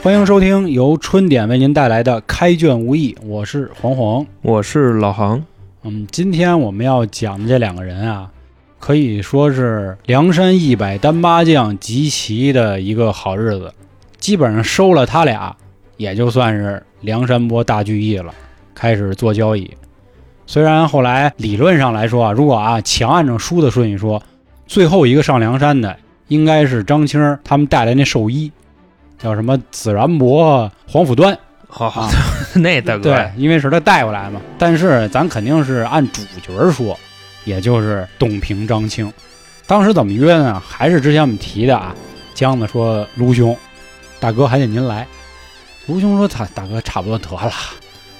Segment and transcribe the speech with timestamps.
[0.00, 4.24] 欢迎收听由春点为您带来的《开卷无益》，我是黄黄。
[4.42, 5.42] 我是老杭，
[5.82, 8.30] 嗯，今天我们要讲的这两个人啊，
[8.78, 13.72] 可以说是梁山一百单八将集齐的一个好日子。
[14.18, 15.54] 基本上收了他俩，
[15.96, 18.32] 也就算是梁山泊大聚义了，
[18.76, 19.68] 开始做交易。
[20.46, 24.22] 虽然后来理论上来说啊，如果啊强按照书的顺序说，
[24.64, 25.96] 最后一个上梁山的
[26.28, 28.50] 应该是张青儿他们带来那寿衣，
[29.18, 31.36] 叫什么紫然伯、黄甫端。
[31.68, 32.10] 好好啊，
[32.56, 34.40] 那大哥对，因为是他带过来嘛。
[34.58, 36.98] 但是咱肯定是按主角说，
[37.44, 39.12] 也就是董平、张清。
[39.66, 40.62] 当时怎么约呢？
[40.66, 41.94] 还是之前我们提的啊。
[42.34, 43.54] 江子说：“卢兄，
[44.20, 45.06] 大哥还得您来。”
[45.86, 47.52] 卢兄说：“他大哥差不多得了，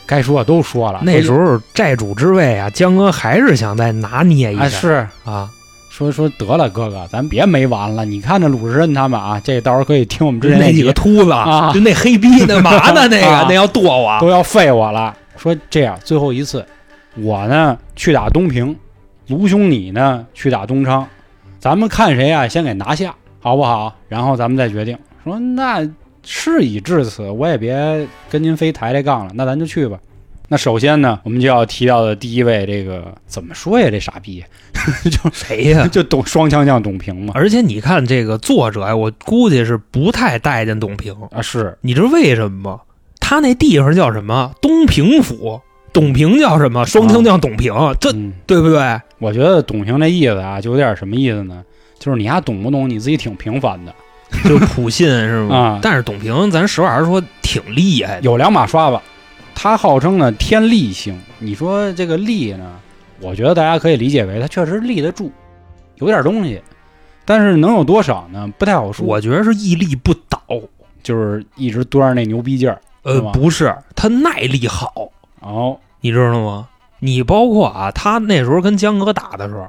[0.04, 5.50] 该说的都说了。”那时候债主之位啊，江哥还是想再拿捏一下啊是啊，
[5.90, 8.04] 说说得了，哥哥，咱别没完了。
[8.04, 13.08] 你看这鲁智深他们啊，这到时候可以听我们之前那几个秃子啊就那黑逼那嘛呢？
[13.08, 15.16] 那个 啊那要剁我，都要废我了。
[15.36, 16.64] 说这样，最后一次，
[17.16, 18.76] 我呢去打东平，
[19.28, 21.06] 卢兄你呢去打东昌，
[21.58, 23.92] 咱们看谁啊先给拿下，好不好？
[24.08, 24.96] 然后咱们再决定。
[25.24, 25.88] 说那
[26.22, 29.98] 事已至此，我也别跟您非抬抬杠了，那咱就去吧。
[30.50, 33.88] 那首先呢，我们就要提到的第一位，这个怎么说呀？
[33.90, 34.42] 这傻逼
[35.10, 35.86] 就谁呀？
[35.92, 37.32] 就董双枪将董平嘛。
[37.34, 42.80] 而且你看这个作者呀，我估计是不太待见董平，啊，是你知道为什么吗？
[43.20, 44.52] 他那地方叫什么？
[44.62, 45.60] 东平府，
[45.92, 46.86] 董平叫什么？
[46.86, 48.98] 双枪将董平，这嗯，对不对？
[49.18, 51.62] 我觉得董平这意思啊，就有点什么意思呢？
[51.98, 52.88] 就是你还懂不懂？
[52.88, 53.94] 你自己挺平凡的，
[54.48, 55.56] 就普信是吗？
[55.56, 58.22] 啊但是董平，咱实话实说，挺厉害的。
[58.22, 58.98] 有两把刷子。
[59.60, 62.78] 他号称呢天力星，你说这个力呢，
[63.20, 65.32] 我觉得大家可以理解为他确实立得住，
[65.96, 66.62] 有点东西，
[67.24, 68.48] 但是能有多少呢？
[68.56, 69.04] 不太好说。
[69.04, 70.40] 我觉得是屹立不倒。
[71.02, 72.80] 就是一直端着那牛逼劲儿。
[73.02, 75.10] 呃不是，他耐力好，
[75.40, 76.68] 哦，你知道吗？
[77.00, 79.66] 你包括啊，他那时候跟江哥打的时候，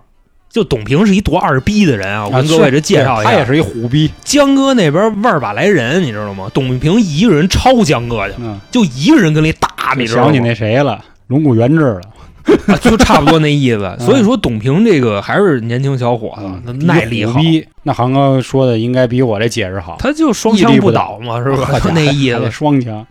[0.50, 2.26] 就董平是一多二逼的人啊！
[2.26, 4.12] 我跟各位这介绍一下，对他也是一虎逼。
[4.24, 6.50] 江哥那边万儿把来人，你知道吗？
[6.54, 10.26] 董平一个人超江哥去，嗯，就一个人跟那打，你知道吗？
[10.26, 12.02] 想起那谁了，龙骨元志了。
[12.66, 13.96] 啊 就差不多那意思。
[14.00, 16.36] 所以说，董平这个还是年轻小伙
[16.66, 17.68] 子，耐力好，虎逼。
[17.84, 19.98] 那航哥说的应该比我这解释好。
[20.00, 21.80] 他就双枪不倒嘛，是吧？
[21.80, 22.50] 就那意思。
[22.50, 23.06] 双枪。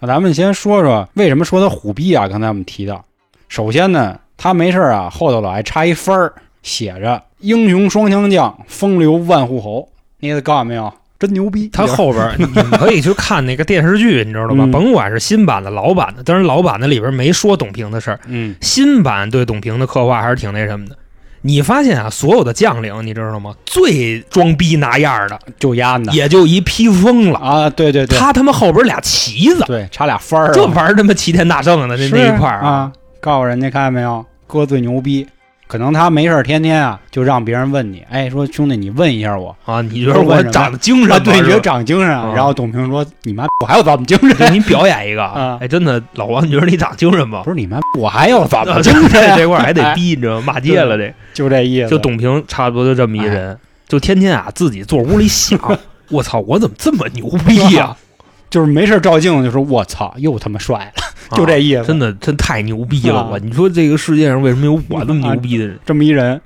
[0.00, 2.26] 那咱们先说说为什么说他虎逼啊？
[2.26, 3.04] 刚才我们提到，
[3.48, 6.32] 首先呢，他没事啊，后头老爱插一分儿，
[6.66, 9.88] 写着“英雄双枪将，风流万户侯”，
[10.18, 10.92] 你告诉没有？
[11.16, 11.70] 真牛逼！
[11.72, 14.64] 他后边儿 你们可以去看那个电视剧，你知道吗？
[14.66, 20.96] 嗯甭管是新版的、老版的，当然老版的里边没说董平的事儿，嗯新版对董平的刻画还是挺那什么的。
[21.42, 23.54] 你发现啊，所有的将领，你知道吗？
[23.64, 27.38] 最装逼拿样儿的，就丫的也就一披风了。
[27.38, 35.26] 啊，对对对，他他妈后边俩旗子，对插俩幡儿啊，这玩意儿他妈齐天大圣的那是那一块儿啊，告诉人家看见没有，哥最牛逼。
[35.66, 39.82] 可能他没事儿天天啊，就让别人问你，哎，说兄弟，你问一下我，啊！
[39.82, 41.22] 你觉得我长得精神？
[41.24, 44.30] 对，你觉得长精神然后董平说，你妈，我还要怎么精神？
[44.36, 47.42] 给你表演一个啊哎，真的，老王，你觉得你长精神吗？
[47.42, 49.10] 不是你妈，我还要怎么啊精神？
[49.10, 50.52] 这这块儿还得哎逼，你知道吗？
[50.54, 51.12] 骂街了这。
[51.34, 51.88] 就这意思。
[51.90, 55.58] 就董平差不多就这么一人，就天天啊自己坐屋里想，
[56.10, 57.96] 我操，我怎么这么牛逼呀、
[58.48, 61.02] 就是没事儿照镜子就说：“我操，又他妈帅了。”
[61.34, 61.84] 就这意思。
[61.84, 63.20] 真的真太牛逼了！
[63.20, 65.78] 啊我你说这个世界上为什么有我这么牛逼的人？
[65.84, 66.40] 这么一人，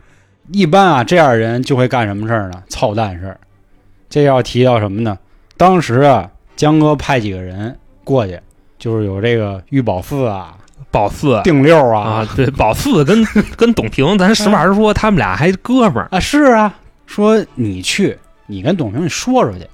[0.52, 2.62] 一般啊，这样人就会干什么事儿呢？
[2.68, 3.38] 操蛋事儿。
[4.08, 5.18] 这要提到什么呢？
[5.56, 8.40] 当时啊，江哥派几个人过去，
[8.78, 10.56] 就是有这个玉宝寺啊、
[10.90, 13.24] 宝四定六啊啊，对，宝四跟
[13.56, 16.08] 跟董平，咱实话实说，他们俩还哥们儿。
[16.10, 16.74] 啊，是啊，
[17.06, 19.66] 说你去，你跟董平你说说去。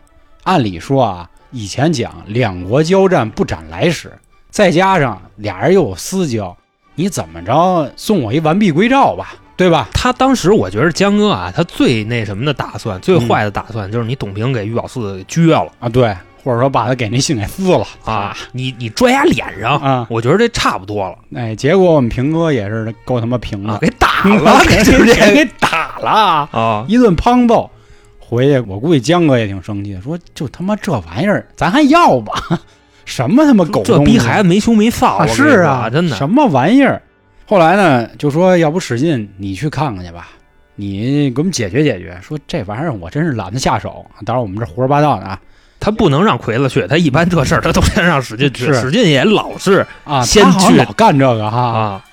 [0.43, 4.13] 按理说啊，以前讲两国交战不斩来使，
[4.57, 6.57] 再加上俩人又有私交，
[6.95, 9.87] 你怎么着送我一完璧归赵吧，对吧？
[9.93, 20.07] 他当时我觉得江哥啊，他最那什么的打算，最坏的打算就是你董平给于宝四撅了啊，对，或者说把他给那信给撕了啊，你你拽他脸上，啊！
[20.09, 27.71] 我觉得这差不多了哎，结果我们平哥也是够他妈平的，啊，给打了， 给给给打了，啊，一顿胖揍。
[28.19, 32.59] 回去我估计江哥也挺生气，说就他妈这玩意儿，咱还要吧？
[33.07, 36.15] 什么他妈狗这逼孩子没羞没臊，是啊，真的。
[36.15, 37.01] 什么玩意儿？
[37.47, 40.29] 后来呢，就说要不使劲你去看看去吧，
[40.75, 42.19] 你给我们解决解决。
[42.21, 45.41] 说这玩意儿我真是懒得下手，当然我们这胡说八道的啊
[45.79, 52.05] 他不能让奎子去，他一般这事儿他都先让史进去，是史进也老是啊，先去老干这个哈，啊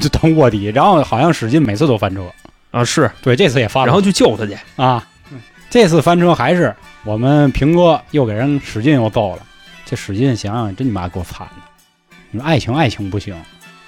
[0.00, 2.22] 就当卧底，然后好像使劲每次都翻车，
[2.72, 4.56] 啊是，对，这次也翻了，然后去救他去。
[4.74, 5.06] 啊，
[5.70, 6.74] 这次翻车还是
[7.04, 9.42] 我们平哥又给人史进又揍了。
[9.84, 12.16] 这使劲想想真你妈够惨的。
[12.30, 13.36] 你说爱情爱情不行，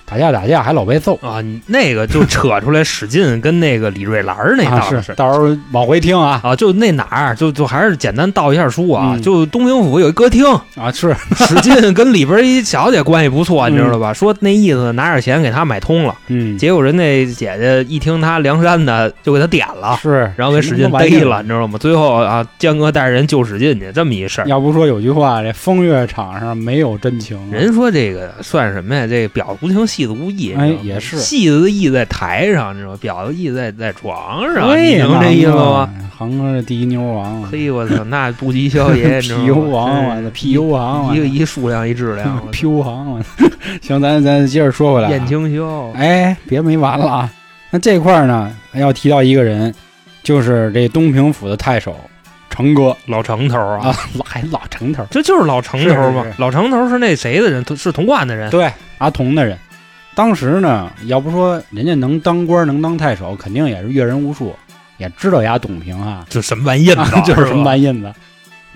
[0.06, 1.18] 打架打架还老被揍。
[1.22, 9.12] 啊，你那个就扯出来史进跟那个李瑞兰儿那啊档子是，到时候往回听啊啊，就那哪儿，就就还是简单道一下书啊。
[9.14, 10.44] 嗯就东平府有一歌厅，
[10.76, 14.12] 啊是 史进跟里边一小姐关系不错，你知道吧？
[14.12, 19.98] 说那意思拿点钱给他买通了，嗯结果人那姐姐一听他梁山的，就给他点了。
[20.02, 21.78] 是，然后给史进逮了，你知道吗？
[21.78, 24.46] 最后啊，江哥带着人救史进去，这么一事儿。
[24.46, 27.38] 要不说有句话，这风月场上没有真情。
[27.50, 29.06] 人说这个算什么呀？
[29.06, 30.54] 这婊子无情，戏子无义。
[30.56, 32.98] 哎也是戏子的义在台上，你知道吗？
[33.02, 35.88] 婊子义在在床上，对呀，你明白这意思吗？
[36.16, 43.20] 航哥是第一牛王，嘿，我操，那不及萧爷，你知道吗 屁油王，我真是的屁油王，一个一数量一质量， 我操屁油王，我
[43.82, 45.10] 行，咱咱接着说回来啊。
[45.10, 47.30] 燕青霄，哎，别没完了啊！
[47.70, 49.74] 那这块儿呢，要提到一个人，
[50.22, 51.96] 就是这东平府的太守
[52.48, 56.40] 成哥老程头啊，啊，老还老成头，这就是老程头嘛是是是。
[56.40, 57.64] 老程头是那谁的人？
[57.76, 58.48] 是童贯的人。
[58.50, 59.58] 对，阿童的人。
[60.14, 64.54] 当时呢，要不说人家能当官能当太守，肯定也是阅人无数，
[64.98, 68.12] 也知道丫董平啊， 这什么玩意儿啊， 就是什么意玩意子。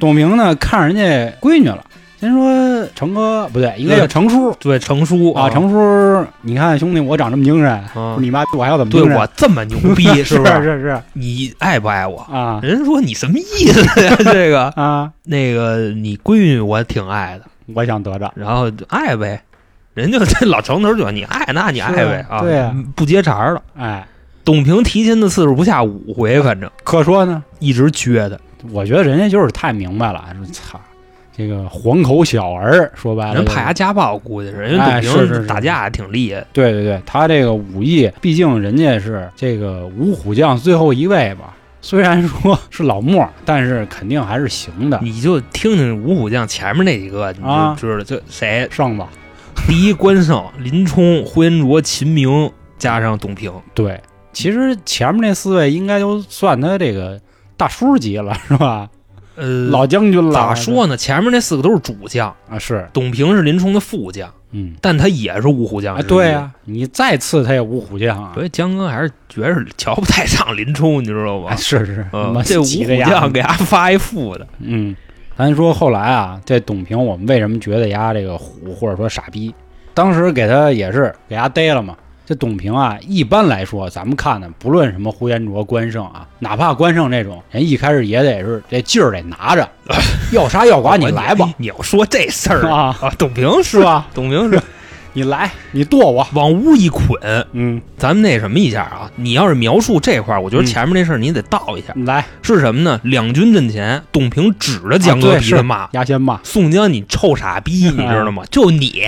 [0.00, 1.02] 董平呢，看人家
[1.40, 1.85] 闺女了，
[2.20, 9.02] 先说成哥不对，应该叫成叔对，成叔啊，成叔，你看兄弟，我长这么精神，啊，你妈我还要怎么对？
[9.14, 10.62] 我这么牛逼，是 不是？
[10.62, 12.19] 是是你爱不爱我？
[12.32, 14.17] 啊人说你什么意思呀？
[14.32, 15.11] 这个啊！
[15.25, 17.44] 那个你闺女我挺爱的，
[17.75, 19.40] 我想得着，然后爱呗。
[19.99, 23.62] 人家 这老城头就你爱，那你爱呗啊，对啊不接茬儿了。
[23.77, 24.06] 哎，
[24.45, 28.41] 董平提亲的次数不下五回，反正可说呢，一直撅的。
[28.71, 30.81] 我觉得人家就是太明白了，说操，
[31.37, 36.45] 这个黄口小儿，说白了，人怕他家暴，估计是人家哎董平打架也挺厉害。
[36.53, 41.55] 对对对，他这个武艺，毕竟人家是这个五虎将最后一位吧。
[41.81, 44.99] 虽然说 是老莫，但是肯定还是行的。
[45.00, 49.09] 你就听听五虎将前面那几个，你啊就知道这谁胜吧？
[49.69, 53.53] 第一关胜、林冲、呼延灼、秦明，加上董平。
[53.75, 54.00] 对，
[54.32, 57.20] 其实前面那四位应该都算他这个
[57.55, 58.88] 大叔级了， 是吧？
[59.37, 60.32] 呃，老将军了。
[60.32, 60.97] 咋说呢？
[60.97, 62.59] 前面那四个都是主将，啊？
[62.59, 68.43] 是，董平是林冲的副将，嗯，但他也是五虎将哎，对呀、你再次他也五虎将啊所。
[68.43, 71.56] 以江哥还是觉着瞧不太上林冲，你知道吧哎，？
[71.56, 74.97] 是是，嗯这五虎将给他发一副的，嗯，
[75.38, 79.55] 咱说后来啊，这董平，我们为什么觉得丫这个虎或者说傻逼？
[79.94, 81.94] 当时给他也是给丫逮了嘛。
[82.26, 89.67] 这董平啊，一般来说，咱们看呢，不论什么呼延灼、关胜啊，哪怕关胜这种人，一开始也得是这劲儿得拿着，
[90.35, 94.08] 要杀要剐你来吧，你要说这事儿啊，啊，董平是吧？
[94.12, 94.61] 董平是
[95.19, 97.19] 你来，你剁我，往屋一捆，
[97.53, 99.11] 嗯，咱们那什么一下啊？
[99.17, 103.00] 你要是描述这块儿，我觉得嗯前面那事儿你得倒一下，你来，是什么呢？
[103.03, 108.44] 两军阵前，董平指着江哥鼻子骂牙先骂，宋江：“你臭傻逼， 你知道吗？
[108.44, 109.03] 嗯就你，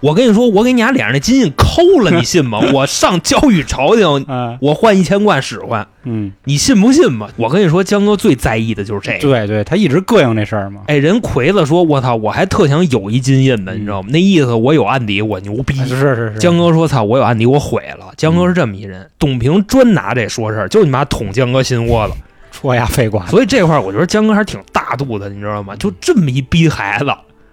[0.00, 2.58] 我跟你说，我给你俩脸上那金印抠了，你信吗？
[2.72, 7.28] 我上交与朝廷，嗯我换一千贯使唤，嗯，你信不信吧？
[7.36, 9.18] 我跟你说，江哥最在意的就是这个。
[9.18, 14.08] 对对，他一直膈应这事儿嘛，哎，人魁子说：“我操，我还特想有一金印呢，嗯你知道吗？
[14.10, 15.74] 那意思我有案底，我牛逼。
[15.76, 22.14] 是是是，江哥说：“操，我有案底，我毁了。”江哥是这么一人，董平专拿这说事儿，就你妈捅江哥心窝子。
[22.52, 25.76] 戳牙肺瓜，所以这块儿我觉得江哥还是挺大度的，你知道吗？
[25.76, 27.06] 就这么一逼孩子，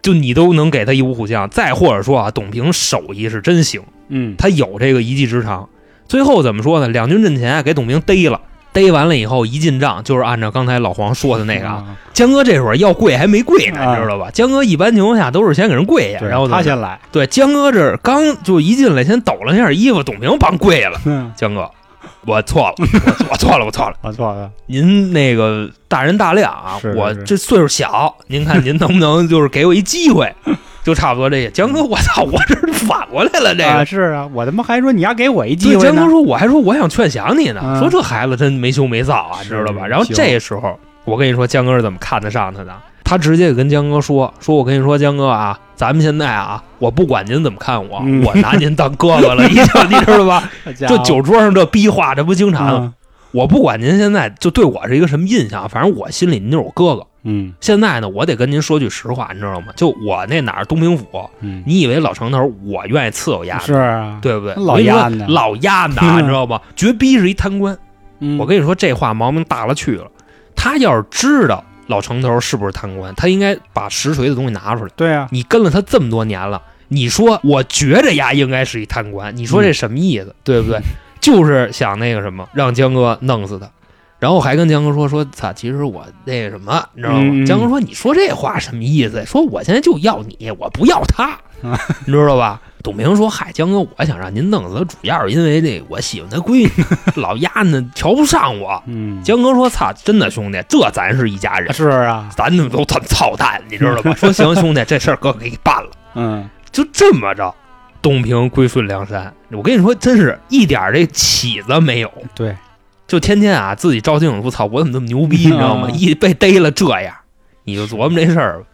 [0.08, 1.50] 就你都能给他一五虎将。
[1.50, 5.68] 再或者说啊，董平手艺是真行，嗯，他有这个一技之长。
[6.08, 6.88] 最后怎么说呢？
[6.88, 8.40] 两军阵前啊给董平逮了。
[8.72, 14.30] 逮完了以后，一进帐就是按照刚才老黄说的那个啊，啊，江哥这会儿要跪还没跪呢，啊你知道吧？
[14.32, 21.02] 江哥一般情况下都是先给人跪下，然后他先来，对江哥这儿刚就一进来，先抖了一下衣服，董平帮跪下了。
[21.06, 21.70] 嗯，江哥，
[22.28, 23.96] 我错了，我我错了，我错了。
[24.02, 30.30] 我错了， 您那个大人大量啊，是是我这岁数小，您看您能不能就是给我一机会，
[30.84, 31.50] 就差不多这些。
[31.52, 33.86] 江哥，我操，我这是反过来了，这啊，个。
[33.86, 39.88] 是啊，我他妈还说你要给我一机，会江哥，说，我还说我想劝降你呢，嗯说这孩子真没羞没臊啊，你知道吧？
[39.88, 42.76] 然后这时候，我跟你说，江哥是怎么看得上他的？
[43.08, 50.44] 他直接跟江哥说：“说我跟你说，江哥啊，咱们现在啊，我不管您怎么看我，嗯我拿您当哥哥了，你知道吧？
[50.78, 52.84] 这这酒桌上这逼话，这不经常？
[52.84, 52.94] 嗯
[53.32, 57.06] 我不管您现在就对我是一个什么印象，反正我心里您就是我哥哥。
[57.24, 59.68] 嗯现在呢，我得跟您说句实话，你知道吗？
[59.76, 61.06] 就我那哪儿东平府，
[61.42, 64.56] 嗯，你以为老城头我愿意伺候丫是啊，对不对？
[64.56, 66.62] 老丫呢老丫呢，嗯 你知道吧？
[66.76, 67.78] 绝逼是一贪官。
[68.20, 70.08] 嗯我跟你说，这话毛病大了去了。
[70.56, 74.92] 他要是知道老城头是不是贪官，他应该把实锤的东西拿出来。
[74.96, 80.36] 对啊，你跟了他这么多年了，你说我觉着呀应该是一贪官，你说这什么意思？
[80.44, 80.80] 对不对？
[81.20, 83.70] 就是想那个什么，让江哥弄死他。
[84.20, 87.46] 然后还跟江哥说说，操，其实我那个什么，你知道吗？
[87.46, 89.24] 江哥说，你说这话什么意思？
[89.26, 91.38] 说我现在就要你，我不要他，
[92.06, 92.62] 你知道吧？
[92.88, 96.72] 董平说，嗨，江哥，我想让您弄死他，主要是因为这我喜欢他闺女，
[97.22, 98.82] 老丫呢瞧不上我。
[98.86, 104.14] 嗯，江哥说，操，真的兄弟，这咱是一家人，是啊，咱们都他妈操蛋，你知道吧？
[104.16, 105.90] 说行，兄弟，这事儿哥给你办了。
[106.16, 107.54] 嗯，就这么着，
[108.02, 109.34] 东平归顺梁山。
[109.52, 112.56] 我跟你说，真是一点这起子没有，对，
[113.06, 115.90] 就天天啊自己照镜子，我操，我怎么这么牛逼，你知道吗？
[115.92, 117.14] 嗯一被逮了这样，
[117.66, 118.66] 你就琢磨这事儿吧。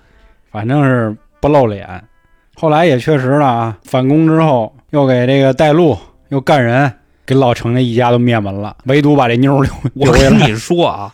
[0.52, 2.04] 反正是不露脸。
[2.56, 5.98] 后来也确实了啊，反攻之后又给这个带路，
[6.30, 6.92] 又干人，
[7.26, 10.40] 给老程家一家都灭门了，唯独把这妞儿留我 留下来。
[10.40, 11.14] 跟你说啊，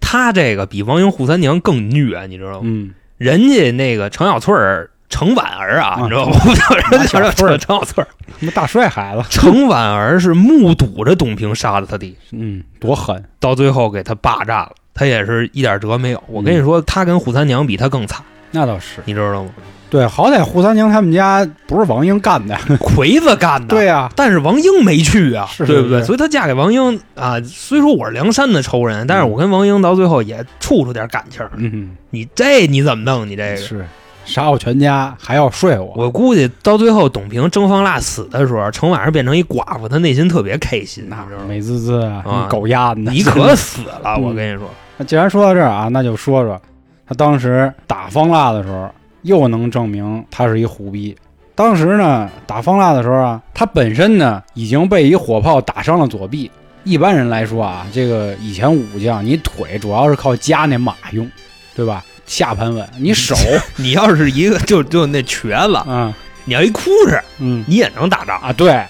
[0.00, 2.60] 他这个比王英、扈三娘更虐，你知道吗？
[2.64, 4.90] 嗯，人家那个程小翠儿。
[5.10, 6.36] 程婉儿啊，啊你知道吗？
[6.90, 8.08] 人马小叫翠儿程小翠儿。
[8.38, 13.24] 他妈大帅孩子，程婉儿是目睹着董平杀了他弟，嗯，多狠。
[13.40, 16.22] 到最后给他霸占了，他也是一点辙没有。
[16.26, 19.50] 我跟你说，他跟扈三娘比他更惨，那倒是，你知道吗？
[19.90, 22.56] 对，好歹扈三娘他们家不是王英干的。
[22.78, 26.02] 魁子干的，对呀、但是王英没去啊，是对不对？
[26.02, 31.50] 所以她嫁给王英啊，虽说我是梁山的仇人，但是我跟王英到最后也处出点感情儿。
[31.56, 33.26] 嗯，你这你怎么弄？
[33.26, 33.86] 你这个，是
[34.24, 35.90] 杀我全家还要睡我。
[35.96, 41.44] 我估计到最后董平征方腊死的时候，程晚上变成一寡妇，她内心特别开心，你那知道吗？
[41.48, 43.00] 美滋滋啊，狗鸭子！
[43.00, 44.68] 你可 死了，嗯我跟你说，
[44.98, 46.60] 那既然说到这儿啊，那就说说
[47.08, 48.90] 他当时打方腊的时候，
[49.28, 51.16] 又能证明他是一虎逼。
[51.54, 56.50] 当时呢，打方腊的时候啊，他本身呢已经被一火炮打伤了左臂。
[56.84, 61.30] 一般人来说啊，这个以前武将，你腿主要是靠夹那马用，
[61.76, 62.04] 对吧？
[62.26, 63.34] 下盘稳，你手，
[63.76, 66.12] 你要是一个就就那瘸子，嗯
[66.44, 68.82] 你要一哭哧，嗯你也能打仗，啊，对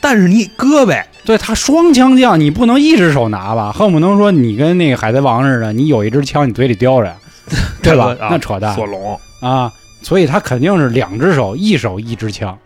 [0.00, 3.72] 但是你胳膊对，他双枪将，你不能一只手拿吧？
[3.72, 7.14] 恨不能说你跟那个海贼王似的，你有一支枪你嘴里叼着，
[7.82, 8.16] 对吧？
[8.20, 8.74] 啊那扯淡。
[8.74, 9.72] 索隆，啊，
[10.06, 12.56] 所以他肯定是两只手，一手一支枪。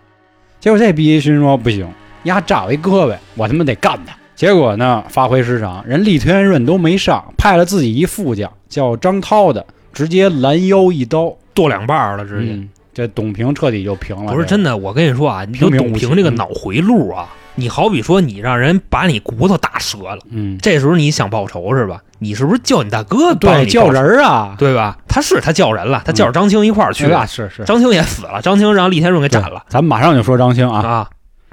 [0.60, 1.88] 结果这毕勋说不行，
[2.24, 4.14] 丫炸我一胳膊，我他妈得干他。
[4.36, 12.52] 结果呢，发挥失常，人力推荐润都没上，派了自己一副将叫张涛的，直接拦腰一刀，剁两半儿了，直接。
[12.52, 14.32] 嗯这董平彻底就平了。
[14.34, 22.02] 不是真的，我跟你说啊，你就董平这个脑回路啊，你好比说你让人把你骨头打折了，嗯，这时候你想报仇是吧？
[22.18, 24.98] 你是不是叫你大哥对，叫人儿啊，对吧？
[25.10, 27.26] 他是他叫人了，他叫着张青一块儿去对了，吧？
[27.26, 27.64] 是是。
[27.64, 29.64] 张青也死了，张青让厉天顺给斩了。
[29.68, 31.10] 咱们马上就说张青啊，啊！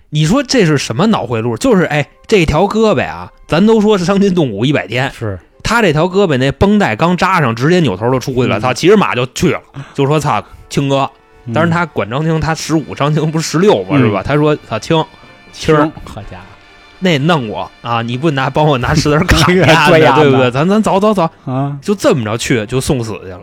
[0.09, 1.57] 你说这是什么脑回路？
[1.57, 5.37] 就是哎，这条胳膊啊，咱都说是伤筋动骨一百天，是。
[5.63, 8.61] 他这条胳膊那绷带刚扎上，直接扭头就出去了，嗯。
[8.61, 9.59] 操，骑着马就去了，
[9.93, 11.09] 就说操青哥，
[11.45, 11.53] 嗯。
[11.53, 13.97] 当然他管张青，他十五，张青不是十六吗？
[13.97, 14.21] 是吧？
[14.23, 15.03] 他说操青。
[15.51, 16.56] 青，好家伙，
[16.99, 18.01] 那弄我啊！
[18.01, 20.51] 你不拿帮我拿石头 砍对呀，呀对不对？
[20.51, 21.77] 咱咱走走走，啊！
[21.81, 23.41] 就这么着去就送死去了。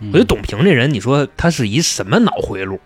[0.00, 2.78] 我我觉得董平这人，你说他是一什么脑回路，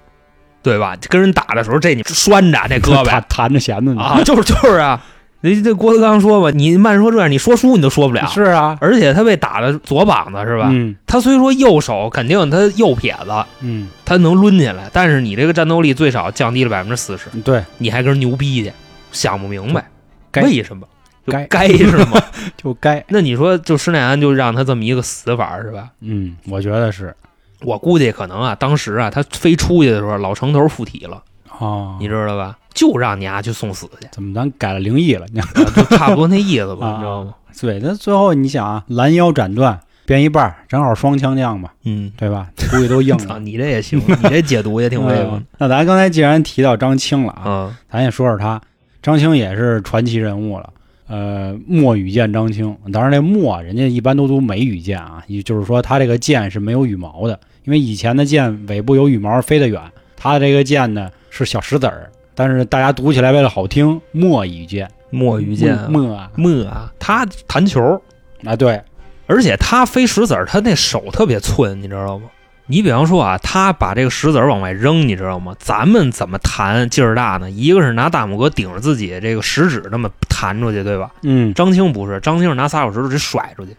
[0.62, 0.96] 对吧？
[1.08, 5.00] 跟人打的时候，这你拴着这胳弹膊弹着弦子呢啊，就是就是啊。
[5.40, 8.26] 你这郭德纲说吧，你慢说这样，你说书你都说不了。
[8.26, 10.68] 是啊，而且他被打的左膀子是吧？
[10.72, 18.72] 嗯他虽说右手肯定他右撇子，嗯，他能抡起来，但是你这个战斗力最少降低了百分之四十，对，你还跟人牛逼去，
[19.12, 19.86] 想不明白该
[20.36, 20.86] 为什么？
[21.26, 22.20] 就该该是吗？
[22.56, 25.90] 就该，那你说，就施耐庵就让他这么一个死法是吧？
[26.00, 27.14] 嗯，我觉得是
[27.62, 31.22] 我估计可能啊，当时啊，他飞出去的时候，老城头附体了，
[31.58, 32.56] 哦，你知道吧？
[32.72, 35.26] 就让你啊去送死去，怎么咱改了灵异了？
[35.32, 37.34] 你看，啊就差不多那意思吧， 啊你知道吗？
[37.60, 42.46] 对，那最后你想啊，拦腰斩断，编一半儿，正好双枪将嘛，嗯，对吧？
[42.70, 43.40] 估计都硬操，了。
[43.40, 47.78] 你这也行，你这解读也挺 威风嗯那咱刚才既然提到张青了啊，啊。
[47.90, 48.58] 咱也说说他。
[49.02, 50.72] 张青也是传奇人物了。
[51.06, 59.80] 呃，墨羽箭张青，当然这墨人家一般都读美羽箭啊，也就是说他这个箭是没有羽毛的，因为以前的箭尾部有羽毛飞得远，
[60.18, 66.30] 他这个箭呢是小石子儿，但是大家读起来为了好听，墨羽箭，墨羽箭墨啊。
[66.36, 68.02] 墨啊，他弹球，
[68.44, 68.78] 啊，对，
[69.26, 72.26] 而且他飞石子儿，他那手特别寸，你知道吗？
[72.70, 75.56] 你比方说啊，他把这个石子儿往外扔，你知道吗？
[75.58, 77.50] 咱们怎么弹劲儿大呢？
[77.50, 81.10] 一个是拿大拇哥顶着自己这个食指那么弹出去，对吧？
[81.22, 83.74] 嗯，张青不是，张青是拿撒手石头直接甩出去，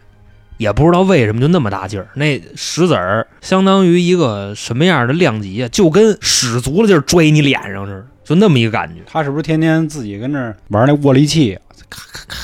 [0.56, 2.08] 也不知道为什么就那么大劲儿。
[2.14, 5.68] 那石子儿相当于一个什么样的量级啊？
[5.68, 9.00] 就跟使足了劲儿拽你脸上似的，就那么一个感觉。
[9.06, 11.56] 他是不是天天自己跟那玩那握力器？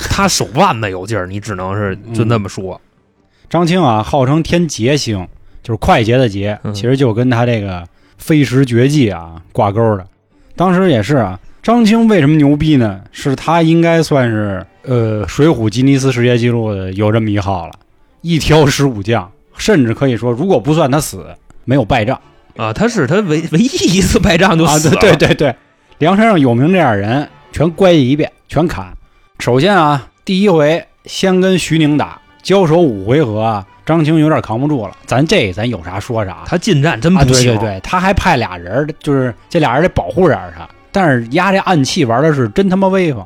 [0.09, 2.79] 他手腕子有劲儿，你只能是就那么说。
[3.49, 5.27] 张青啊，号称天劫星，
[5.67, 7.83] 就是快捷的捷，嗯其实就跟他这个
[8.17, 10.07] 飞石绝技啊挂钩的。
[10.55, 13.01] 当时也是啊，张青为什么牛逼呢？
[13.11, 17.73] 是他应该算是呃，《水浒》吉尼斯世界纪录的有这么一号了，
[18.21, 21.25] 一挑十五将，甚至可以说，如果不算他死，
[21.65, 22.17] 没有败仗
[22.55, 24.79] 啊，他是他唯唯一一次败仗就啊！
[24.79, 25.53] 死了，对对对，
[25.97, 28.87] 梁山上有名这样人，全乖一遍，全砍。
[29.39, 34.95] 首先啊，第一回先跟徐宁打，交手五回合啊，张青有点扛不住了。
[35.07, 40.67] 咱这咱有啥说啥，他近战真啊，不行，对对对，他还派俩人，就是这俩人得保护着他。
[40.91, 43.25] 但是压这暗器玩的是真他妈威风。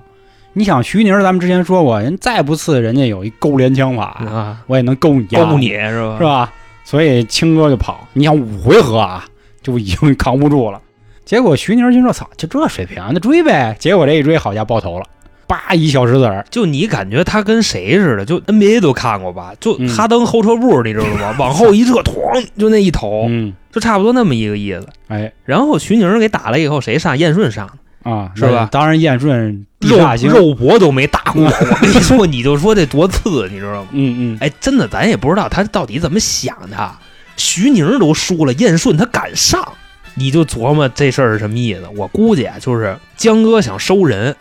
[0.54, 6.18] 你想徐宁，咱们之前说过，人再不次人家有一勾连枪法，啊，我也能勾你勾你是吧？
[6.18, 6.24] 是？
[6.24, 6.54] 吧？
[6.84, 8.08] 所以青哥就跑。
[8.14, 9.26] 你想五回合啊，
[9.62, 10.82] 就已经扛不住了。
[11.24, 15.06] 结果徐宁心说：“操，就这水平，那追呗。”结果这一追，好家伙爆头了，
[15.52, 18.24] 叭一小石子儿，就你感觉他跟谁似的？
[18.24, 19.52] 就 NBA 都看过吧？
[19.60, 21.36] 就嗯哈登后撤步，你知道吗？
[21.38, 24.88] 往后一撤， 咣，就那一头，嗯，就差不多那么一个意思。
[25.10, 27.18] 哎然后徐宁给打了以后，谁上？
[27.18, 27.68] 燕顺上
[28.04, 31.44] 的，啊，是吧当然，燕顺地肉肉搏都没打过。
[31.44, 33.90] 我跟你说，你就说这多次，你知道吗？
[33.92, 36.92] 嗯嗯，哎，真的，咱也不知道他到底怎么想的。
[37.36, 39.68] 徐宁都输了，燕顺他敢上，
[40.16, 41.82] 你就琢磨这事儿是什么意思。
[41.98, 44.36] 我估计啊，就是江哥想收人，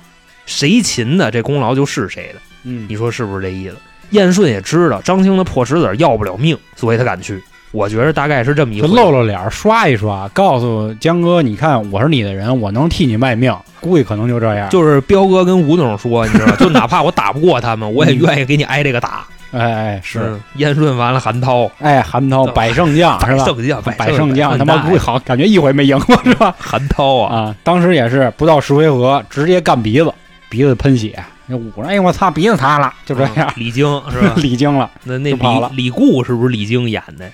[0.51, 2.41] 谁擒的这功劳就是谁的。
[2.65, 3.77] 嗯你说是不是这意思？
[4.11, 7.43] 燕顺也知道张青的破石子儿要不了命，所以他敢去。
[7.73, 13.57] 我觉得大概是这么一就回事露露脸儿刷一刷，告诉江哥，你看我是你的人，我能替你卖命。
[13.81, 14.69] 估计可能就这样。
[14.71, 16.57] 就是彪哥跟吴总说，你知道吗？
[16.59, 19.25] 就哪怕我打不过他们，我也嗯愿意给你挨这个打。
[19.53, 23.45] 哎哎是，嗯燕顺完了，韩涛哎韩涛百胜将 是吧？
[23.45, 26.53] 胜将，百胜将他他妈估计好，感觉一回没赢过是吧？
[26.59, 30.13] 韩涛啊，啊，当时也是不到十回合，直接干鼻子，
[30.51, 34.35] 鼻子喷血，那捂上，哎呦我操，鼻子塌了，就这样啊，李菁是吧？
[34.43, 34.91] 李菁了。
[35.05, 37.31] 那那李李固是不是李菁演的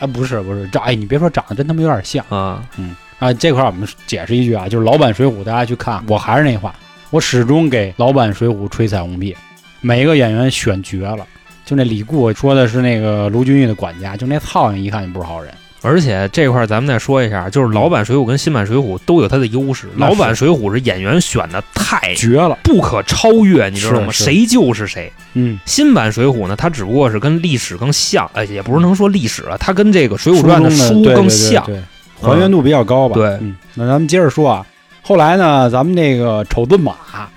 [0.00, 2.64] 啊，不是不是，这哎，你别说长得真他妈有点像啊？
[2.78, 3.32] 嗯啊。
[3.34, 6.74] 这块儿我们解释一句啊，就是老版《水浒》，大家去看，我还是那话，
[7.10, 9.36] 我始终给老版《水浒》吹彩虹屁，
[9.82, 11.26] 每一个演员选绝了。
[11.66, 15.52] 就那李固说的是那个卢俊义的管家，就那操性一看就不是好人。
[15.84, 19.86] 而且这块儿咱们再说一下，就是老版《水浒》跟新版《水浒》都有它的优势。
[19.96, 24.10] 老版《水浒》是演员选的太绝了，不可超越，你知道吗？
[24.10, 25.12] 谁就是谁。
[25.34, 31.64] 嗯，新版《水浒》呢，它只不过是跟历史更像，哎，也不是能说历史了，它跟这个《水浒传》的书更像。
[31.66, 31.84] 对对对
[32.22, 33.14] 还原度比较高吧？
[33.14, 34.64] 对嗯，那咱们接着说啊，
[35.02, 36.94] 后来呢，咱们那个丑盾马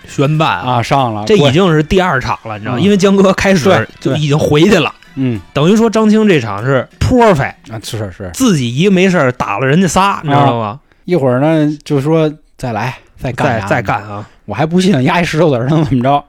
[0.07, 2.79] 宣办，啊上了，这已经是第二场了，你知道吗？
[2.79, 10.79] 嗯因为江哥开始就已经回去了，嗯等于说张青这场是泼飞，啊是是，自己一个没事儿打了人家仨，你知道吗？
[11.05, 14.27] 一会儿呢就说再来再干再再干啊！
[14.45, 16.23] 我还不信压一石头子儿能怎么着？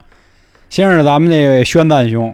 [0.69, 2.33] 先是咱们那位宣赞兄，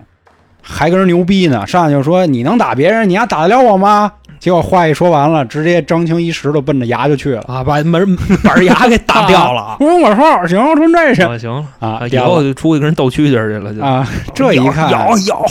[0.61, 4.11] 还跟人牛逼呢，上去就说你能打别人，你还打得了我吗？
[4.37, 7.41] 结果话一说完了，直接张青一石头奔着牙就去了。
[7.47, 9.77] 啊，把门 板牙给打掉了。
[9.79, 15.45] 我说我操，行，说这是啊，行了，啊啊，以后就出去跟人斗蛐蛐去了，就啊，这一看咬咬，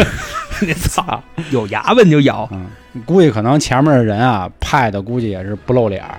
[0.66, 2.66] 你操，有牙吧你就咬嗯，
[3.04, 6.14] 估计可能前面的人啊派的估计也是不露脸儿。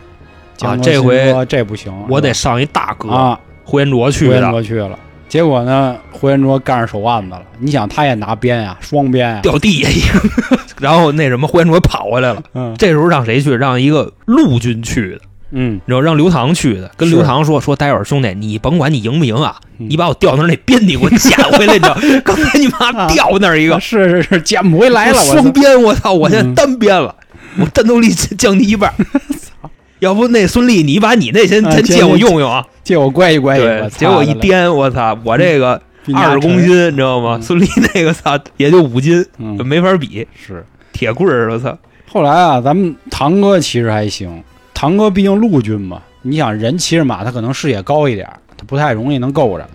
[0.58, 4.98] 江哥这回这不行，我得上一大哥，啊，呼延灼去呼延，灼去了。
[5.28, 7.42] 结果呢，呼延灼干上手腕子了。
[7.58, 12.44] 你想，他也拿鞭呀，双鞭呀，掉地下一个， 然后那什么呼延灼跑回来了。
[12.54, 13.56] 嗯这时候让谁去？
[13.56, 15.22] 让一个陆军去的，
[15.52, 21.98] 嗯，然后让刘唐去的，跟刘唐说说，待会儿兄弟，你甭管你赢不赢啊，嗯你把我掉那儿那鞭你给我捡回来，你知道？
[22.24, 26.14] 刚才你妈掉那儿一个啊是 是是，捡不回来了，我双鞭，我操！
[26.14, 27.14] 我现在嗯单鞭了，
[27.60, 28.94] 我战斗力降低一半。
[30.00, 32.66] 要不那孙俪，你把你那先啊先借我用用啊！
[32.84, 35.16] 借我乖一乖一，结果一颠，我操！
[35.24, 35.80] 我这个
[36.16, 37.36] 二十公，斤，你知道吗？
[37.40, 40.66] 嗯孙俪那个操也就五斤，嗯，没法比，是。
[40.92, 41.78] 铁棍儿，我操！
[42.12, 44.44] 后来啊，咱们堂哥其实还行，
[44.82, 49.70] 堂哥毕竟陆军嘛，你想人骑着马，他可能视野高一点儿，他不太容易能够着，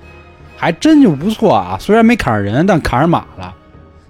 [0.57, 1.77] 还真就不错啊。
[1.79, 3.55] 虽然没砍上人，但砍上马了。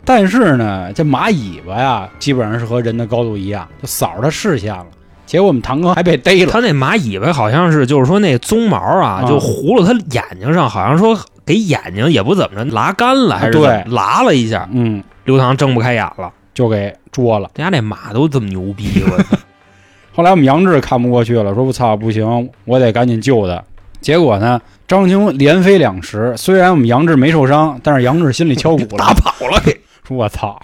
[0.06, 4.86] 但是呢，这马尾巴呀，基本上是和人的高度一样，就扫着他视线了。
[5.26, 16.32] 结果我们堂哥还被逮了，他那马尾巴好像是，就是说那鬃毛啊，啊就糊了他眼睛上，好像说给眼睛也不怎么着拉干了，还是对拉了一下，嗯，刘唐睁不开眼了。
[16.54, 17.50] 就给捉了。
[17.54, 19.36] 人家那马都这么牛逼，我操！
[20.16, 23.62] 后来我们杨志看不过去了，说我操不行，我得赶紧救他。
[24.00, 30.58] 结果呢，张青连飞两石，虽然我们杨志没受伤，但是杨志心里敲鼓 打，跑了，给说我操，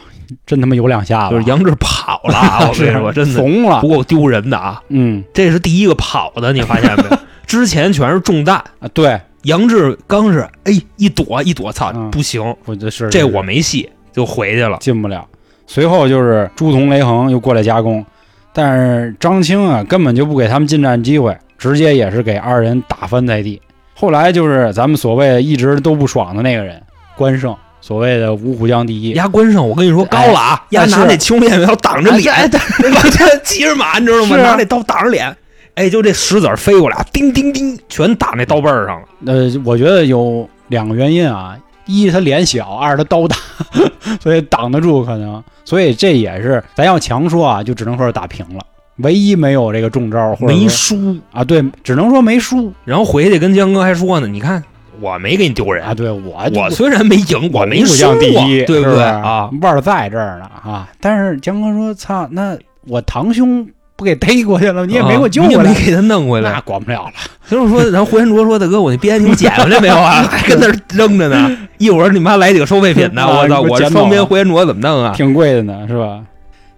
[0.47, 3.88] 真他妈有两下子，就是杨志跑了啊， 我跟你说，真的怂了不。
[3.88, 4.83] 够丢人的啊！
[4.88, 7.19] 嗯这是第一个跑的，你发现没有？
[7.47, 14.79] 之前全是中弹，啊，对，杨志刚是哎一躲一躲，操，嗯不行，我这是这我没戏，就回去了。
[14.81, 15.27] 进不了。
[15.67, 18.05] 随后就是朱仝、雷横又过来加攻，
[18.53, 23.61] 但是张青啊根本就不给他们进战机会，直接也是给二人打翻在地。
[23.95, 26.81] 后来就是咱们所谓一直都不爽的那个人
[27.17, 29.11] 关胜，所谓的五虎将第一。
[29.11, 30.65] 压关胜，我跟你说高了啊！
[30.71, 32.49] 压拿那青面刀挡着脸，哎
[33.45, 34.37] 骑着马，你知道吗？
[34.37, 35.35] 拿那刀挡着脸，
[35.75, 39.07] 哎，就这石子儿飞过来，叮叮叮，全打那刀背儿上了。
[39.27, 43.37] 呃，我觉得有两个原因啊，一他脸小，二他刀大，
[44.21, 45.42] 所以挡得住可能。
[45.64, 48.61] 所以这也是咱要强说啊，就只能说是打平了，
[48.97, 54.62] 唯一没有这个中招或者没输，啊，对，只能说没输然后回去跟江哥还说呢，你看
[55.01, 59.49] 我没给你丢人啊。，对我我虽然没赢，我没输第啊一，对不对啊？
[59.61, 60.88] 腕儿在这儿呢啊！
[61.01, 63.66] 但是江哥说：“操，那我堂兄
[64.03, 66.61] 不给逮过去了，你也没给我救回来啊你没，给他弄回来那。
[66.62, 67.12] 管不了了。
[67.49, 70.23] 就是说，然后胡延灼说：“大哥，我那鞭你捡回来没有啊？
[70.29, 71.57] 还跟那儿扔着呢。
[71.79, 73.61] 一会儿你妈来几个收废品的，啊我操！
[73.61, 75.12] 我双边胡延灼怎么弄啊？
[75.15, 76.21] 挺贵的呢，是吧？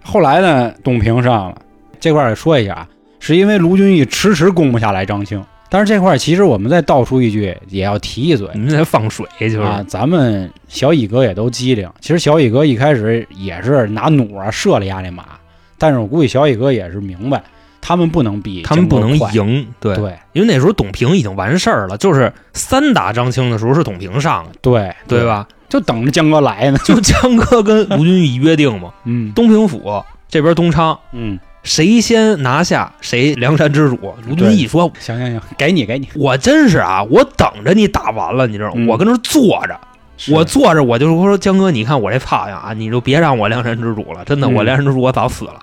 [0.03, 1.55] 后来呢，董平上了
[1.99, 2.87] 这块儿也说一下啊，
[3.19, 5.43] 是因为卢俊义迟迟攻不下来张青。
[5.67, 11.89] 但是这块儿其实我们再倒出一句，也要提一嘴你们在放水，就是啊，咱们小乙哥也都机灵。
[11.99, 15.23] 其实小乙哥一开始也是拿弩啊射了压那马，
[15.85, 17.43] 但是我估计小野哥也是明白，
[17.79, 19.15] 他们不能比他们不能。
[19.33, 19.67] 赢。
[19.79, 25.25] 对，对因为那时候董平已经完事儿了，就是三打张青的时候是董平上的，对对？
[25.25, 25.47] 吧？
[25.69, 26.77] 就等着江哥来呢。
[26.85, 34.13] 就江哥跟卢俊义约定嘛， 嗯东平府这边东昌嗯，谁先拿下谁梁山之主。
[34.27, 38.75] 卢俊义说行行行，给你给你，：“我真是啊，我等着你打完了，你知道吗？
[38.77, 39.79] 嗯我跟那儿坐着，
[40.31, 45.55] 我坐着，我就说江哥，你看我这操样啊，你就别让我梁山之主了，真的，嗯我梁山之主我早死了。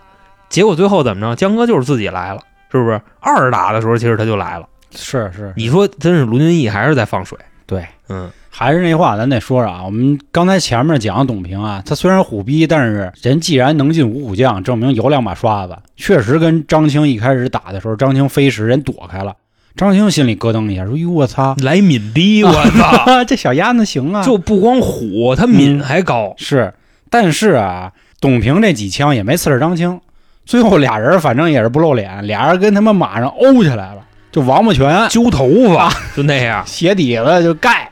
[0.53, 1.35] 结果最后怎么着？
[1.35, 3.01] 江哥就是自己来了，是不是？
[3.21, 4.67] 二打的时候其实他就来了。
[4.95, 7.39] 是是，你说真是卢俊义还是在放水？
[7.67, 7.83] 对。
[8.11, 9.83] 嗯，还是那话，咱得说说啊。
[9.83, 15.75] 我们刚才前面讲董平啊，他虽然虎逼，但是人既然能进五虎将，证明有两把刷子。
[15.97, 19.35] 确实跟张青一开始打的时候，张青飞时人躲开了，
[19.75, 23.25] 张青心里咯噔一下，说：“哟，我操， 来敏的，我操！
[23.25, 26.35] 这小鸭子行啊！”就不光虎，他敏嗯还高。
[26.37, 26.75] 是，
[27.09, 29.99] 但是啊，董平这几枪也没刺着张青，
[30.45, 33.99] 最后俩人反正也是不露脸，俩人跟他妈马上殴起来了，
[34.31, 36.63] 就王八拳揪头发， 就那样。
[36.67, 37.91] 鞋底子就盖，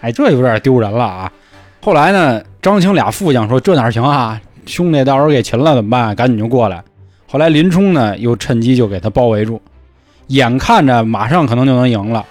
[0.00, 1.30] 哎，这有点丢人了啊。
[1.80, 6.14] 后来呢，张青俩副将说这哪行啊，兄弟到时候给擒了怎么办？
[6.14, 6.82] 赶紧就过来。
[7.26, 9.60] 后来林冲呢又趁机就给他包围住，
[10.28, 12.24] 眼看着马上可能就能赢了，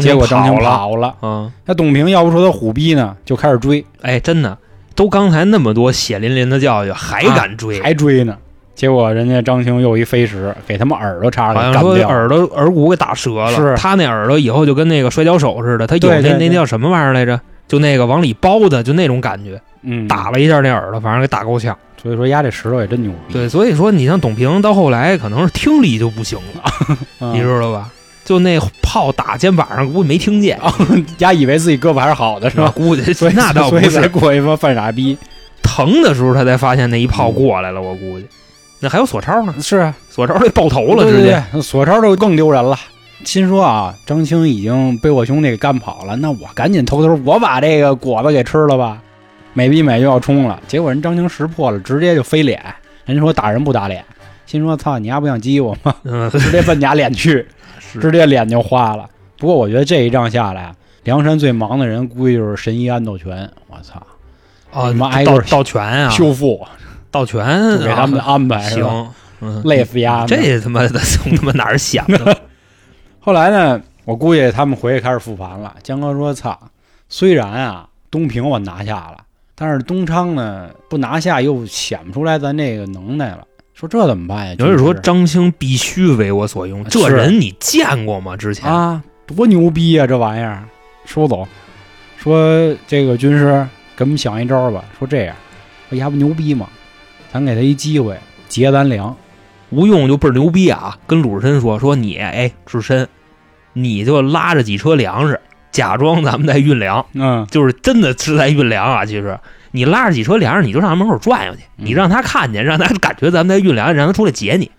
[0.00, 1.14] 结果张青跑了。
[1.22, 4.56] 嗯，那董平要不说他虎逼呢，就开始追，哎，真的，
[4.94, 7.80] 都刚才那么多血淋淋的教训，还敢追？
[7.80, 8.36] 还追呢。
[8.78, 11.94] 结果人家张青又一飞石，给他们耳朵插上好像说。
[12.04, 17.40] 耳朵耳骨给打折了，是他那耳朵以后就跟那个摔跤手似的，他有那那叫什么玩意儿来着？
[17.66, 21.76] 就那个往里包的，就那种感觉，嗯，打了一下那耳朵，反正给打够呛。
[22.00, 23.34] 所以说压这石头也真牛逼。
[23.34, 26.70] 对，所以说你像董平到后来可能是听力就不行了，
[27.18, 27.90] 嗯，你知道吧？
[28.24, 30.56] 就那炮打肩膀上，估计没听见，
[31.18, 32.70] 丫以为自己胳膊还是好的是吧？
[32.76, 33.02] 估计
[33.34, 35.18] 那倒不所以才是，过一波犯傻逼。
[35.62, 38.26] 疼的时候他才发现那一炮过来了，我估计。
[38.80, 41.42] 那还有索超呢，是啊，索超这爆头了，直接。
[41.60, 42.78] 索超就更丢人了。
[43.24, 49.02] 心说啊，张青已经被我兄弟给干跑了，那我赶紧偷偷我把这个果子给吃了吧。
[49.54, 52.62] 美逼美就要冲了，结果人张青识破了，直接就飞脸。
[53.04, 54.04] 人家说打人不打脸，
[54.46, 55.92] 心说操你丫不想激我吗？
[56.04, 57.44] 嗯， 直接奔你丫脸去，
[58.00, 59.04] 直接脸就花了。
[59.36, 63.50] 不过我觉得这一仗下来啊，梁山最忙的人估计就是神医安斗全。
[63.66, 64.00] 我操，
[64.70, 66.64] 啊你们挨个倒倒拳啊， 修复
[67.10, 70.28] 倒拳就给他们啊安排，是吧行，嗯，累死丫的。
[70.28, 72.36] 这他妈的 从他妈哪儿想的？
[73.20, 75.74] 后来呢，我估计他们回去开始复盘了。
[75.82, 76.58] 江哥说：“操，
[77.08, 79.18] 虽然啊东平我拿下了，
[79.54, 83.44] 但是东昌呢不拿下又显不出来咱这个能耐了。
[83.74, 84.54] 说这怎么办呀？
[84.58, 88.36] 有人说张兴必须为我所用，这人你见过吗？
[88.36, 90.64] 之前啊，多牛逼呀、这玩意儿！
[91.04, 91.46] 收走，
[92.16, 93.66] 说这个军师
[93.96, 94.84] 给我们想一招吧。
[94.98, 95.36] 说这样，
[95.88, 96.68] 说丫不牛逼吗？
[97.32, 98.16] 咱给他一机会
[98.48, 99.14] 劫咱粮。
[99.70, 103.06] 吴用就倍儿牛逼啊，跟鲁智深说说你哎，智深，
[103.74, 105.38] 你就拉着几车粮食，
[105.70, 109.04] 假装咱们在运粮，嗯，就是真的是在运粮啊。
[109.04, 109.38] 其实
[109.70, 114.70] 你拉着几车粮食，你就上他门口转悠去，嗯你让他看见，让他感觉咱们在运粮，让他出来劫你。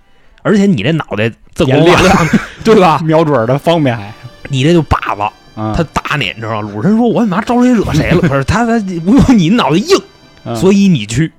[0.42, 2.28] 而且你这脑袋锃光瓦亮，
[2.64, 3.00] 对吧？
[3.04, 4.12] 瞄准的方便还。
[4.48, 5.22] 你这就靶子，
[5.54, 6.72] 啊，他打你，你知道吗？
[6.74, 8.22] 鲁智深说：“我他妈招谁惹谁了？
[8.28, 8.74] 不是他，他
[9.06, 10.02] 吴用你脑袋硬，
[10.46, 11.32] 嗯所以你去，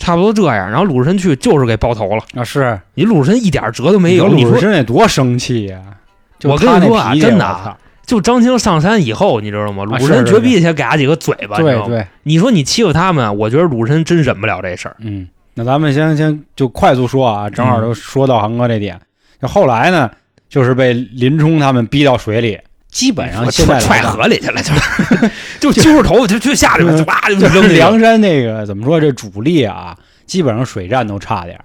[0.00, 4.28] 差不多这样。”然后鲁智深去就是给爆头了，啊是你鲁智深一点辙都没有。
[4.28, 5.78] 你鲁智深得多生气呀、
[6.40, 9.84] 就我跟你说啊真的啊就张青上山以后，你知道吗？
[9.84, 11.58] 鲁智深绝逼先给他几个嘴巴？
[11.58, 14.96] 对对，你说你欺负他们，我觉得鲁智深真忍不了这事儿。
[14.98, 18.98] 嗯，那咱们先先就快速说啊，正好都说到航哥这点。
[19.40, 20.10] 就后来呢，
[20.48, 22.58] 就是被林冲他们逼到水里，
[22.90, 31.58] 基本上我现在踹河里去了，就是 就揪着头发就就下去了，就哇就梁山那个怎么说，这主力啊，基本上水战都差点。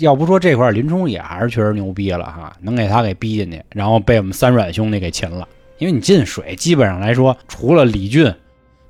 [0.00, 5.46] 要不说这块林冲也还是确实牛逼了哈，能给他给逼进去，然后被我们三阮兄弟给擒了。
[5.78, 8.32] 因为你进水，基本上来说，除了李俊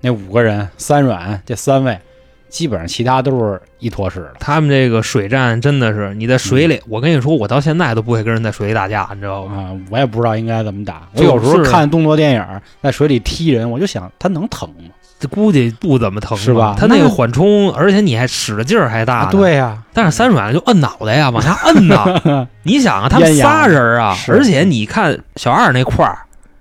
[0.00, 1.98] 那五个人，三阮这三位，
[2.48, 4.34] 基本上其他都是一坨屎的。
[4.40, 9.56] 他们这个水战真的是你在水嗯里，我跟你说，我到现在都不会跟人在水里打架，你知道吗？
[9.62, 11.02] 啊，我也不知道应该怎么打。
[11.14, 12.44] 我有时候看动作电影，
[12.82, 14.90] 在水里踢人，我就想他能疼吗？
[15.18, 19.30] 这估计不怎么疼是吧他那个缓冲，而且你还使的劲儿还大、啊，。
[19.30, 22.46] 对呀、但是三阮就摁脑袋呀，往下摁呐。
[22.64, 26.18] 你想啊，他们仨人啊， 而且你看小二那块儿，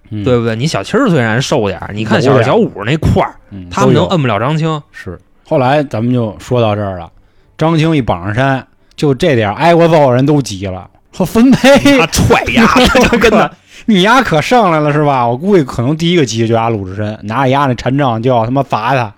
[0.09, 0.55] 嗯对不对？
[0.55, 4.81] 你小七儿虽然瘦点儿，你看小二小五那块儿，嗯他们能摁不了张青。
[4.93, 5.19] 是。
[5.47, 7.11] 后来咱们就说到这儿了，
[7.57, 12.67] 张青一绑上山，就这点儿挨过揍的人都急了，说分配他踹呀，
[13.11, 13.49] 就跟他
[13.85, 15.27] 你丫可上来了是吧？
[15.27, 19.13] 我估计可能第一个急就丫鲁智深，拿着丫那禅杖就要他妈罚他。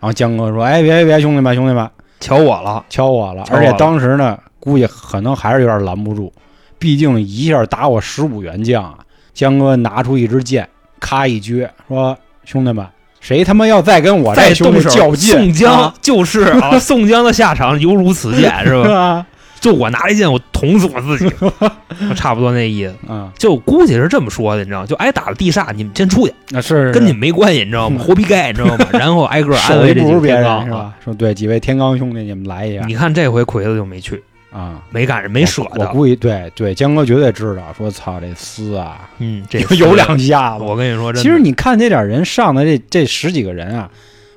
[0.00, 2.84] 然后江哥说：“哎，别别别，兄弟们兄弟们，瞧我了。
[2.88, 3.44] 瞧我了！
[3.48, 6.32] 我了而且当时呢，估计可能还是有点拦不住，
[6.76, 8.98] 毕竟一下打我十五员将啊。
[9.32, 12.84] 江哥拿出一支箭，咔一撅，说：“兄弟们，
[13.22, 18.92] 谁他妈要再跟我这再兄弟动手，较劲，宋江啊就是啊，宋江的下场犹如此剑， 是吧？
[18.92, 19.26] 啊
[19.62, 21.32] 就我拿一剑，我捅死我自己，
[22.16, 22.92] 差不多那意思。
[23.08, 24.84] 嗯，就估计是这么说的，你知道？
[24.84, 27.96] 就挨打了地煞，你们先出去，那是跟你们没关系，你知道吗？
[27.96, 28.84] 嗯活逼该，你知道吗？
[28.92, 30.92] 然后挨个 安慰这几个艺不如别天罡是吧？
[31.04, 34.20] 说对，几位天罡兄弟，你们来一下你看这回魁子就没去，
[34.52, 35.86] 啊，没赶上，没舍得。
[35.86, 40.64] 我估计对对，江哥绝对知道，说操这厮啊，嗯，这有两下子。
[40.64, 43.90] 我跟你说，其实你看这点人上的这这十几个人啊，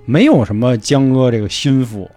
[0.06, 2.10] 没有什么江哥这个心腹，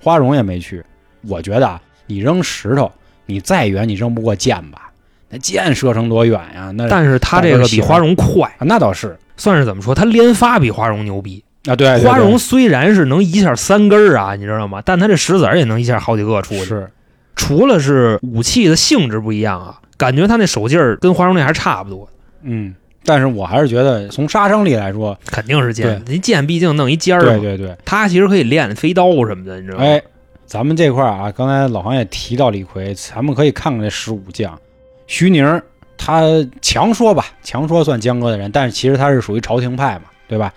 [0.00, 0.84] 花荣也没去。
[1.26, 2.92] 我觉得啊，你扔石头，
[3.24, 4.90] 你再远你扔不过箭吧？
[5.28, 6.70] 那箭射程多远呀？
[6.74, 9.94] 那但是他这个比花荣快，啊那倒是算是怎么说？
[9.94, 11.42] 他连发比花荣牛逼。
[11.64, 14.80] 啊，对对对花荣虽然是能一下三根儿啊，你知道吗？
[14.84, 16.64] 但他这石子儿也能一下好几个出去。
[16.64, 16.88] 是
[17.36, 22.08] 除了是武器的性质不一样啊，感觉他那手劲儿跟花荣那还是差不多。
[22.42, 29.84] 嗯，但是我还是觉得从杀伤力来说，肯定是剑，那剑毕竟弄一尖儿嘛，对对对，他其实可以练飞刀什么的，你知道吗？
[29.84, 30.02] 哎，
[30.46, 34.58] 咱们这块儿啊，刚才老黄也提到李逵，咱们可以看看这十五将，
[35.06, 35.62] 徐宁儿
[35.98, 36.22] 他
[36.62, 40.52] 强说吧，强说算江哥的人，但是其实他是属于朝廷派嘛，对吧？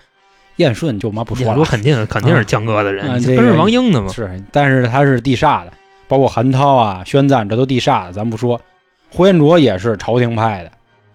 [0.56, 4.12] 燕顺就妈不说了肯定肯定是江哥的人，啊这个是王英的嘛。
[4.12, 5.72] 是，但是他是地煞的，
[6.10, 8.60] 包括韩涛啊、宣赞，这都地煞的，咱不说。
[9.12, 10.72] 呼延灼也是朝廷派的，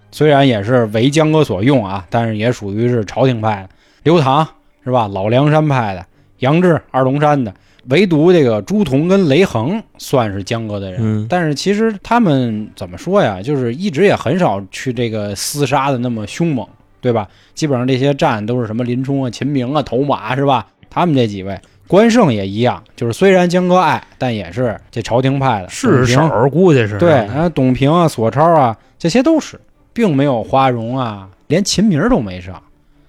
[0.10, 3.70] 虽然也是为江哥所用啊，但是也属于是朝廷派的。
[4.04, 4.48] 刘唐
[4.86, 5.10] 是吧？
[5.10, 6.06] 老梁山派的，
[6.40, 7.54] 杨志二龙山的，
[7.90, 11.02] 唯独这个朱仝跟雷横算是江哥的人。
[11.02, 13.42] 嗯，但是其实他们怎么说呀？
[13.42, 16.66] 就是一直也很少去这个厮杀的那么凶猛，
[17.02, 17.28] 对吧？
[17.54, 20.66] 基本上这些战都是什么林冲啊、秦明啊、头马是吧？
[20.90, 25.70] 他们这几位，关胜也一样，就是虽然江哥爱，但也是这朝廷派的。
[25.70, 29.60] 是董平手儿估计是对，啊，董平啊、索超啊，这些都是，
[29.94, 32.62] 并没有花荣啊，连秦明都没上。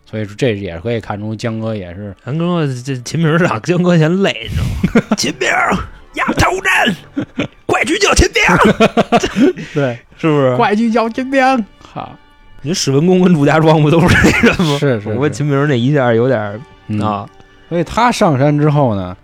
[0.09, 4.65] 所以说，这也可以看出江哥也是咱哥这秦明让江哥嫌累，你知道
[5.01, 5.07] 吗？
[5.19, 5.49] 秦明
[6.15, 7.37] 压头战，
[7.67, 10.55] 快去叫秦明， 对，是不是？
[10.57, 11.43] 快去叫秦明，
[11.79, 12.17] 好，
[12.63, 14.79] 你史文恭跟祝家庄不都是这人吗？
[14.79, 17.29] 是是是我秦明那一下有点儿嗯啊，
[17.69, 19.17] 所以他上山之后呢，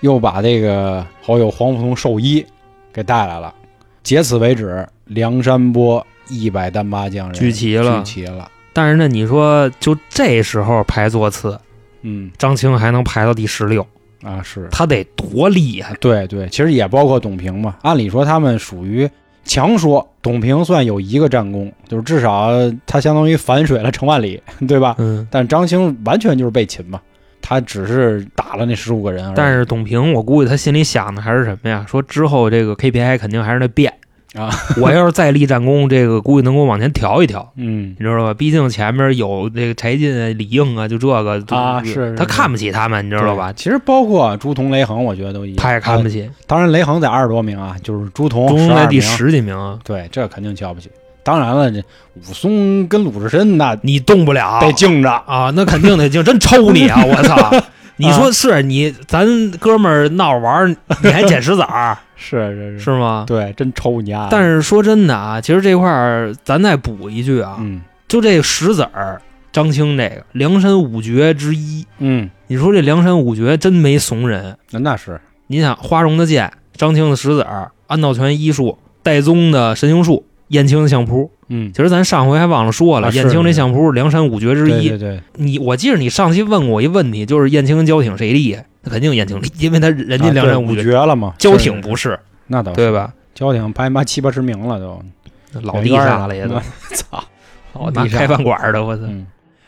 [0.00, 2.44] 又把这个好友黄甫通寿衣
[2.92, 3.54] 给带来了。
[4.02, 8.50] 截此为止，梁山泊一百单八将人聚齐了聚齐了。
[8.72, 11.58] 但是呢，你说就这时候排座次，
[12.02, 13.86] 嗯张清还能排到第十六，
[14.22, 15.94] 啊，是他得多厉害！
[16.00, 17.76] 对对，其实也包括董平嘛。
[17.82, 19.08] 按理说他们属于
[19.44, 22.50] 强说，董平算有一个战功，就是至少
[22.84, 24.96] 他相当于反水了程万里，对吧？
[24.98, 27.00] 嗯，但张青完全就是被擒嘛，
[27.46, 29.30] 他只是打了那十五个人。
[29.36, 31.84] 但是董平，我估计他心里想的还是什么呀？
[31.86, 33.92] 说之后这个 KPI 肯定还是那变
[34.34, 37.52] 啊， 我要是再立战功，这个估计能给我往前调一调。
[37.56, 38.32] 嗯你知道吧？
[38.34, 43.52] 毕竟前面有这个柴进啊、李应啊，就这个啊就是他看不起他们，你知道吧？
[43.52, 45.56] 其实包括朱仝、雷横，我觉得都一样。
[45.58, 46.22] 他也看不起。
[46.22, 50.90] 起，当然，雷横在二十多名啊，就是朱仝中在12名，第十几名啊，对，这肯定瞧不起。
[51.24, 51.78] 当然了，这
[52.14, 55.10] 武松跟鲁智深那你动不了，得敬着。
[55.26, 57.02] 啊，那肯定得敬，真抽你啊！
[57.04, 57.50] 我操！
[57.96, 63.24] 你说是你咱哥们儿闹着玩儿，你还捡石子儿 是是是吗？
[63.26, 64.28] 对，真抽你啊！
[64.30, 74.56] 但是说真的啊，其实这块儿咱再补一句啊，嗯就这石子儿，张青这个梁山五绝之一，嗯，你说这梁山五绝真没怂人。
[74.72, 84.88] 那那是你想花荣的剑，张青的石子儿，安道全医术，戴宗的神行术，燕青的相扑，嗯，其实咱上回还忘了说了，啊燕青这相扑是梁山五绝之一。
[84.88, 88.64] 对对对，你我记得你上期问过我一问题，就是燕青跟焦挺谁厉害？
[88.82, 93.12] 那肯定燕青厉害，因为他人家梁山五绝，绝了嘛，焦挺不是，那倒是，对吧？
[93.34, 95.02] 焦挺排妈七八十名了都，
[95.62, 96.54] 老地下了也都。
[96.54, 96.62] 嗯，
[96.94, 97.24] 操，
[97.72, 98.18] 老地下。
[98.18, 99.02] 开饭馆的，我操！
[99.06, 99.26] 嗯，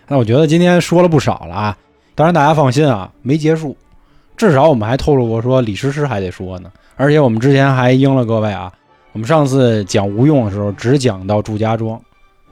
[0.08, 1.76] 那我觉得今天说了不少了啊，
[2.14, 3.76] 当然大家放心啊，没结束，
[4.36, 8.72] 至少我们还透露过说李师师还得说呢，而且我们之前还应了各位啊，
[9.16, 11.98] 我们上次讲吴用的时候只讲到祝家庄，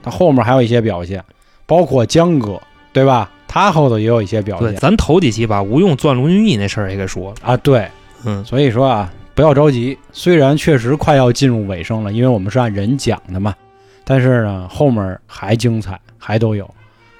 [0.02, 1.22] 他后面还有一些表现，
[1.66, 2.58] 包括江哥，
[2.90, 3.30] 对吧？
[3.46, 7.36] 他后头也有一些表对，现咱头几期把吴用钻龙君义那事儿也给说了。
[7.42, 7.86] 啊，对，
[8.24, 13.54] 嗯，所以说啊，不要着急，虽然确实快要进入尾声了，因为我们是按人讲的嘛，
[14.02, 16.66] 但是呢，后面还精彩，还都有，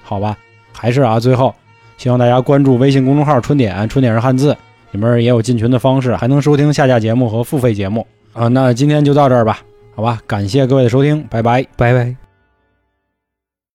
[0.03, 0.35] 好吧？
[0.73, 1.55] 还是啊，最后
[1.99, 4.57] 希望大家关注微信公众号“春点”，春点是汉字，
[4.93, 8.49] 里面也有进群的方式，还能收听下架节目和付费节目啊。
[8.49, 9.61] 那今天就到这儿吧，
[9.95, 10.21] 好吧？
[10.27, 11.67] 感谢各位的收听，拜拜。
[11.77, 12.24] 拜拜。